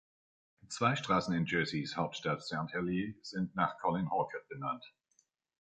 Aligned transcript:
Zwei 0.67 0.95
Straßen 0.95 1.31
in 1.35 1.45
Jerseys 1.45 1.95
Hauptstadt 1.95 2.41
Saint 2.43 2.73
Helier 2.73 3.13
sind 3.21 3.55
nach 3.55 3.77
Colin 3.77 4.09
Halkett 4.09 4.49
benannt. 4.49 4.83